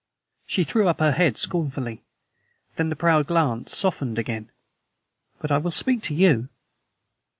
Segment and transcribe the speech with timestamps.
[0.47, 2.01] She threw up her head scornfully.
[2.75, 4.49] Then the proud glance softened again.
[5.37, 6.49] "But I will speak for you."